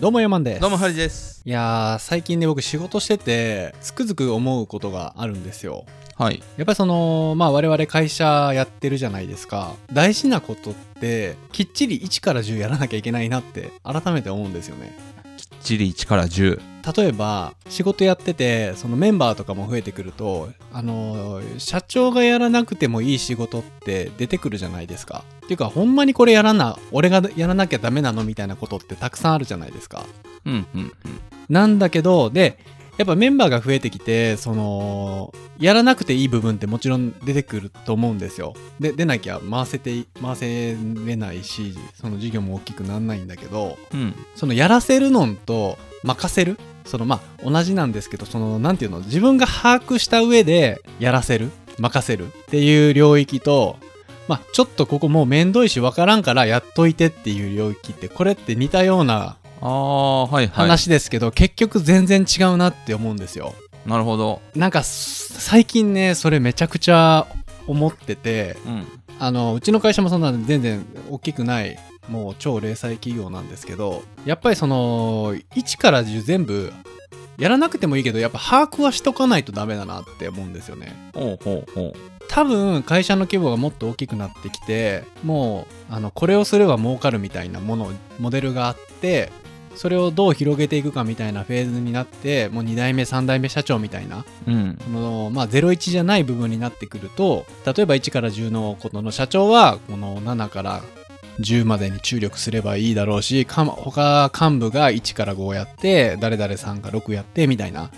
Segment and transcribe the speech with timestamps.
[0.00, 0.60] どうもヤマンです。
[0.62, 1.42] どうもハリです。
[1.44, 5.84] いやー最近ね僕仕事しててつくづく思うことがあるんですよ。
[6.16, 6.42] はい。
[6.56, 9.74] やっぱりそのまあ我々会社やってるじゃないですか。
[9.92, 14.96] 大事なことってきっちり1から10やらなきゃいけないなって改めて思うんですよね
[15.62, 16.60] ちり1から10
[16.96, 25.24] 例えば仕事やっててそのメンバーとかも増えてくるとあのー社長がやらなくてもいい仕事って出てくるじゃないですか。
[25.44, 30.04] っていうかほんまにこれやらな俺がやらなきゃダメなのみたいなことってたくさんあるじゃないですか。
[30.46, 30.92] うんうんうん。
[31.48, 32.58] なんだけどで
[33.00, 38.52] やっぱメンバーが増えてきてそのやらなくていい部分ってもちろん出てくると思うんですよ。
[38.78, 44.14] で出なきゃ回せて回せれないしその事業も大きくならないんだけどうん。
[44.36, 46.58] そのやらせるのんと任せる？
[46.84, 48.98] そのまあ同じなんですけどそのなんていうの？
[48.98, 51.50] 自分が把握した上でやらせる？
[51.78, 52.26] 任せる？
[52.26, 53.78] っていう領域と
[54.28, 60.48] まあちょっとここもうめんどいしわからんからやっといてっていう領域ってこれって似たようなああはいはい。
[60.48, 63.54] 話ですけど、結局全然違うなって思うんですよ。
[63.86, 64.40] なるほど。
[64.54, 67.26] なんかす最近ねそれめちゃくちゃ
[67.66, 68.86] 思っててうん。
[69.18, 76.72] あのうちの会社もそんな全然大きくないもう超零細企業なんですけどやっぱりその1から10全部
[77.36, 80.94] やらなくてもいいけどやっぱ把握はしとかないとダメだなって思うんですよね。
[81.14, 81.92] ほうほうほう。
[82.28, 89.30] 多分会社の規模がもっと大きくなってきてもうあのこれをすれば儲かるみたいなものモデルがあって
[89.74, 94.24] それをどう広げていくかみたいなフェーズになってもう2代目3代目社長みたいな。
[94.46, 94.78] うん。
[94.84, 100.82] この、まあ、01じゃない部分になってくると例えば1から10のことの社長はこの7から
[101.40, 107.90] 10までに注力すればいいだろうしか他幹部が1から5やって誰々さんが6やってみたいな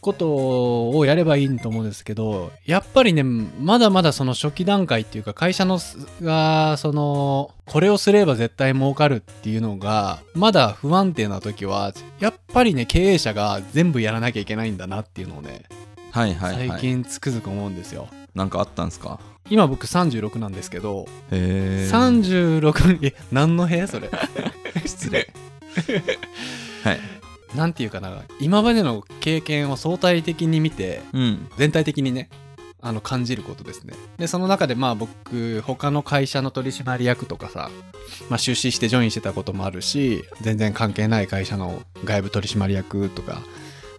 [0.00, 15.62] ことをやればいいと思うんですけどやっぱりねまだまだその初期段階っていうか会社のすがそのこれをすれば絶対儲かるっていうのがまだ不安定な時はやっぱりね経営者が全部やらなきゃいけないんだなっていうのをね
[16.10, 16.68] はいはいはい。
[16.68, 18.08] 最近つくづく思うんですよ。
[18.34, 19.20] なんかあったんすか？
[19.50, 23.86] 今僕36なんですけどへ え36え何の部屋？
[23.88, 24.10] それ。
[24.84, 25.28] 失礼。
[26.84, 27.00] はい。
[27.54, 31.48] なんていうかな今までの経験を相対的に見てうん。
[31.56, 32.28] 全体的にね
[32.80, 33.94] あの感じることですね。
[34.18, 37.70] でその中でまあ僕他の会社の取締役とかさ、
[38.28, 43.42] まあ、出資してジョインしてたこともあるし全然関係ない会社の外部取締役とか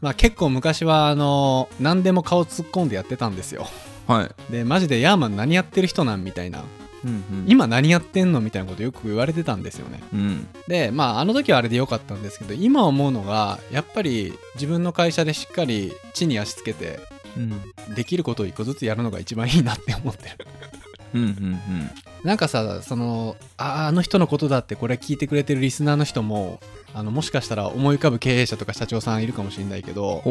[0.00, 3.66] まあ結構昔はあの何でも顔突っ込んでやってたんですよ
[4.08, 4.52] はい。
[4.52, 6.64] でマジでヤーマン何やってる人なんみたいな。
[7.04, 7.44] うんうん。
[7.46, 10.02] 今何やってんのみたいなことよく言われてたんですよね。
[10.12, 10.48] うん。
[10.66, 16.98] でまああの時はあれで良かったんですけど今思うのがやっぱり自分の会社でしっかり地に足つけて
[17.36, 17.94] うん。
[17.94, 20.46] できることを一個ずつやるのが一番いいなって思ってる。
[21.14, 21.60] うんうん
[22.24, 26.58] なんかさそのああの人のことだってこれ聞いてくれてるリスナーの人も
[26.92, 30.22] あのもしかしたら思い浮かぶ経営者とか社長さんいるかもしれないけど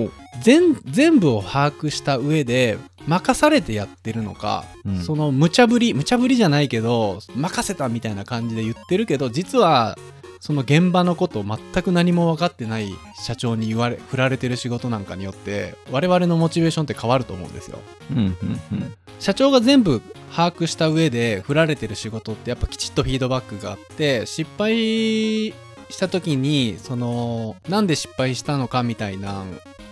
[0.42, 0.74] 全
[1.20, 9.98] 部を把握した上で任されてやってるのか、うんその無茶ぶり無茶ぶりじゃないけど任せたみたいな感じで言ってるけど実は
[10.40, 12.90] その現場のことを全く何も分かってない
[13.22, 17.80] 社長に言われ振られてる仕事なんかによって我々のモチベーションって変わると思うんですよ。
[18.12, 18.36] うんうん
[18.72, 20.02] うん社長が全部
[20.32, 25.56] 把握した上で振られてる仕事ってやっぱきちっとフィードバックがあって失敗
[25.90, 29.44] した時にそのなんで失敗したのかみたいな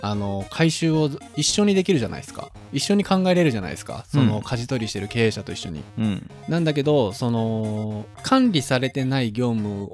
[0.07, 2.51] あの回収を一緒にできるじゃないですか。
[2.71, 4.05] 一緒に考えれるじゃないですか。
[4.07, 4.43] そのうん。
[4.43, 6.29] 舵取りしてる経営者と一緒に、うん。
[6.47, 9.89] なんだけどその管理されてない業務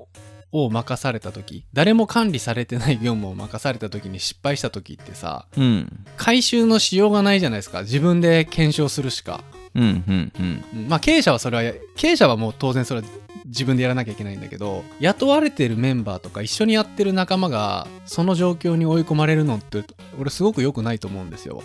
[0.52, 6.06] を任された時誰も管理されてない業務を任された時に失敗した時ってさうん。
[6.18, 7.84] 回収のしようがないじゃないですか。
[7.84, 9.44] 自分で検証するしか。
[9.74, 10.66] うんうんうん。
[10.74, 10.90] うん。
[10.90, 13.08] まあ経営者はそれは経営者はもう当然それは
[13.52, 19.84] 自分でやらなきゃいけないんだけど雇われてるメンバーとか一緒にやってる仲間がその状況に追い込まれるのって
[20.20, 21.62] 俺すごく良くないと思うんですよ。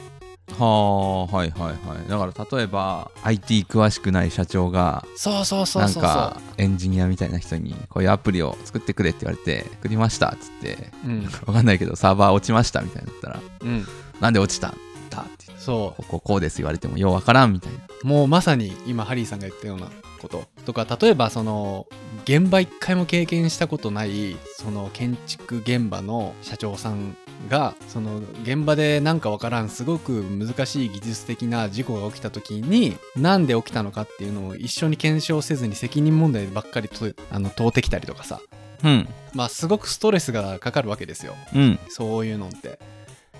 [0.58, 2.08] はあはいはいはい。
[2.08, 11.08] だから例えば IT 詳しくない社長がそうそうそうかエンジニアみたいな人にこういうアプリを作ってくれって言われて作りましたっつってう。
[11.08, 13.86] うんわかんないけどサーバー落ちましたみたいになったらうん
[14.20, 14.78] なんで落ちたん
[15.10, 17.78] だってそこここうです言われてもようわからんみたいな。
[18.02, 20.46] うもうまさに今ハリーさんが言ったようなこと。
[20.64, 21.86] とか例えばその
[22.24, 27.16] 現場一回も経験したことないその建築現場の社長さん
[27.48, 38.40] がその現場でなんかわからんすごく難しい技術的な事故が起きた時になんで起きたのかっていうのを一緒に検証せずに責任問題ばっかりとあの問うてきたりとかさ。
[38.84, 39.08] うん。
[39.34, 41.34] まあすごくストレスがかかるわけですよ。
[41.54, 41.78] うん。
[41.88, 42.78] そういうのって。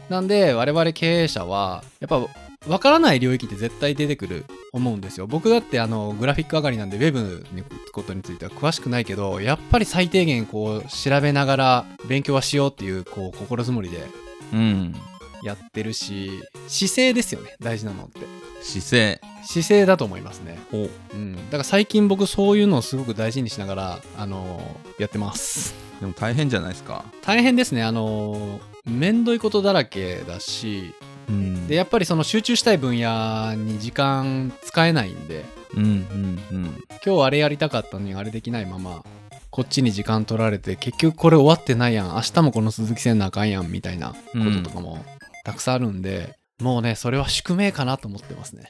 [0.09, 2.25] なんで我々経営者はやっぱ
[2.67, 4.45] 分からない領域って絶対出てくる
[4.79, 5.27] 思うんですよ。
[5.27, 14.07] 僕だってあのグラフィック上がりなんでウェブのことについては詳しくないけどやっぱり最低限こう調べながら勉強はしようっていうこう心づもりで
[14.53, 14.95] うん。
[15.43, 17.57] やってるし姿勢ですよね。
[17.61, 18.21] 大事なのって。
[18.63, 19.21] 姿勢。
[19.45, 20.59] 姿勢だと思いますね。
[20.73, 21.17] おう。
[21.17, 21.35] ん。
[21.37, 24.61] だから最近僕そういうのをすごく大事にしながらあの
[24.99, 25.75] やってます。
[26.01, 27.05] でも大変じゃないですか。
[27.23, 27.85] 大変ですね。
[27.85, 30.95] あのめんどいことだらけだし
[31.29, 31.67] うん。
[31.67, 35.45] でやっぱりその集中したい分野に時間使えないんで
[35.75, 36.85] うんうんうん。
[37.05, 39.03] 今日あれやりたかったのにあれできないまま
[39.51, 42.09] こっちに時間取られて結局これ終わってないやん。
[42.15, 44.17] 明日もこの鈴木せんなあかんやんみたいなこ
[44.63, 45.03] ととかも
[45.45, 48.69] たくさんあるんで、もうねそれは宿命かなと思ってますね。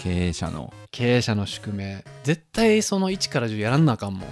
[0.00, 0.72] 経営者の。
[0.90, 2.04] 経営者の宿命。
[2.24, 4.28] 絶対その1から10やらんなあかんもん、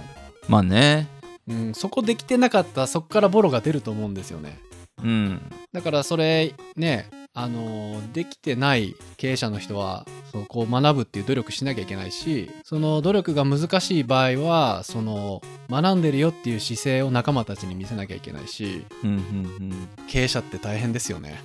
[0.49, 1.07] まあね。
[1.47, 4.59] うん、そこできてなかったらそこからボロが出ると思うんですよね。
[5.01, 5.41] うん。
[5.71, 21.39] だからそれねあのできてない経営者の人はそこを学ぶっていう努力しなきゃいけないしその努力が難しい場合はその学んでるよっていう姿勢を仲間たちに見せなきゃいけないしうんうんうん経営者って大変ですよね。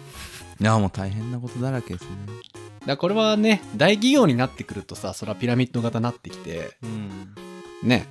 [0.60, 2.10] いやもう大変なことだらけですね。
[2.86, 7.34] だこれはね大企業になってくるとさそれはピラミッド型になってきてうん。
[7.82, 8.06] ね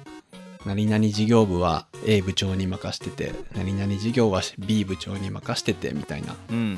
[0.68, 6.36] 何々事業部は A 部長に任してて何々事業は B 部長に任しててみたいな。
[6.52, 6.78] うん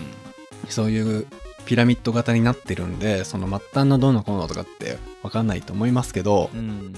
[0.69, 1.27] そういう
[1.65, 6.93] ピラミッド型になってるんでその末端のどうのこうのとかって分かんないと思いますけどうん。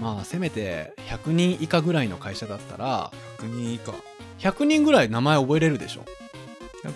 [0.00, 3.92] まあせめて100人以下ぐらいの会社だったら100人以下。
[4.38, 6.04] 100人ぐらい名前覚えれるでしょ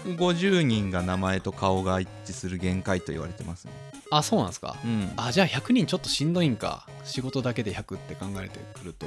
[0.05, 3.73] ？150人が名前と顔が一致する限界と言われてますね。
[4.13, 4.77] あそうなんですか？
[4.85, 5.11] うん。
[5.17, 6.87] あじゃあ100人ちょっとしんどいんか。
[7.05, 9.07] 仕事だけで100って考えてくると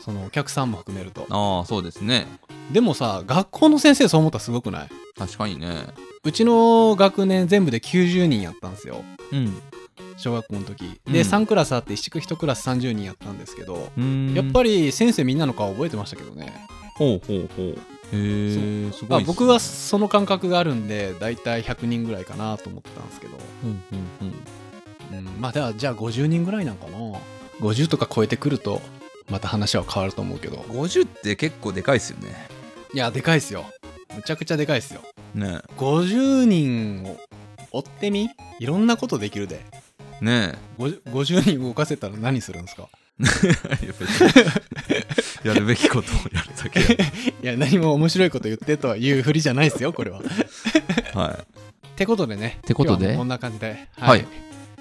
[0.00, 1.26] そのお客さんも含めると。
[1.28, 2.26] ああそうですね。
[2.72, 4.88] でもさ学校の先生そう思ったらすごくない？
[5.18, 5.88] 確かにね
[6.26, 9.04] うちの学年全部で90人やったんですよ。
[9.32, 9.62] うん。
[10.16, 10.98] 小学校の時。
[11.06, 11.12] うん。
[11.12, 14.34] で、3クラスあって一区1クラス30人やったんですけど、うん。
[14.34, 16.66] やっぱり先生みんなの顔覚えてましたけどね。
[16.96, 17.68] ほうほうほう。
[17.70, 17.76] へ
[18.12, 19.24] えすごいね。
[19.24, 24.28] あ僕はその感覚があるんで大体100人ぐらいかなと思ってたんですけど、うんうん
[25.12, 25.18] うん。
[25.18, 26.98] うん、まあではじゃあ50人ぐらいなんかな。
[27.60, 28.82] 50とか超えてくると
[29.30, 30.56] また話は変わると思うけど。
[30.56, 32.48] 50って結構でかいっすよね。
[32.92, 33.66] いやでかいっすよ。
[34.16, 35.02] むちゃくちゃでかいっすよ
[35.36, 35.60] ね。
[35.76, 37.16] 50人を
[37.72, 38.28] 追ってみ？
[38.58, 39.64] いろんなことできるで。
[40.22, 42.88] えね50 50人動かせたら何するんですか？
[43.20, 46.80] え い やるべきことをやるだけ。
[47.42, 50.20] いや何も面白いこと言ってとは言うふりじゃないですよこれは。
[51.14, 52.58] はってことでね。
[52.62, 53.16] てことで？
[53.16, 53.88] こんな感じで。
[53.96, 54.26] はい。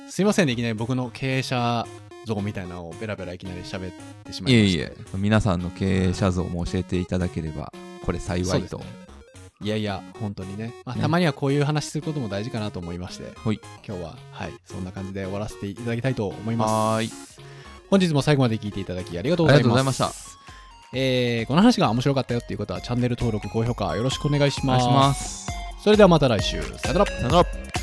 [0.10, 1.86] すいませんね、いきなり僕の経営者
[2.25, 3.94] 像みたいなのをベラベラいきなり喋っ
[4.25, 4.84] てしまいいえいました。
[4.84, 4.86] い
[5.16, 7.74] え皆さんの経営者像も教えていただければ
[8.06, 9.05] これ幸いとそうですね
[9.62, 10.74] いやいや、本当にね。
[10.86, 17.40] まあ、ねたまにはこういう話することも大事かなと思いまして、はい今日は、はい、そんな感じで終わらせていただきたいと思います。
[17.90, 20.12] 本日も最後まで聞いていただきありがとうございました。
[20.94, 24.52] えーこの話が面白かったよっていう方はチャンネル登録、高評価よろしくお願い。
[24.52, 25.48] します
[25.84, 26.62] それではまた来週。
[26.78, 27.06] さよなら。
[27.06, 27.75] さよなら